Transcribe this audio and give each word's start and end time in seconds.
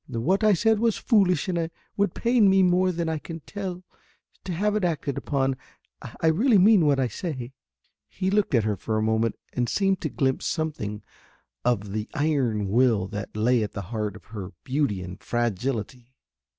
What 0.09 0.43
I 0.43 0.53
said 0.53 0.79
was 0.79 0.97
foolish 0.97 1.47
and 1.47 1.59
it 1.59 1.71
would 1.95 2.15
pain 2.15 2.49
me 2.49 2.63
more 2.63 2.91
than 2.91 3.07
I 3.07 3.19
can 3.19 3.41
tell 3.41 3.83
to 4.45 4.51
have 4.51 4.75
it 4.75 4.83
acted 4.83 5.15
upon. 5.15 5.55
I 6.19 6.25
really 6.25 6.57
mean 6.57 6.87
what 6.87 6.99
I 6.99 7.07
say." 7.07 7.53
He 8.09 8.31
looked 8.31 8.55
at 8.55 8.63
her 8.63 8.75
for 8.75 8.97
a 8.97 9.03
moment 9.03 9.35
and 9.53 9.69
seemed 9.69 10.01
to 10.01 10.09
glimpse 10.09 10.47
something 10.47 11.03
of 11.63 11.91
the 11.91 12.09
iron 12.15 12.69
will 12.69 13.07
that 13.09 13.37
lay 13.37 13.61
at 13.61 13.73
the 13.73 13.81
heart 13.93 14.15
of 14.15 14.25
her 14.33 14.53
beauty 14.63 15.03
and 15.03 15.21
fragility. 15.21 16.15